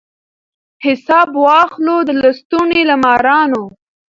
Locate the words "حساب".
0.85-1.29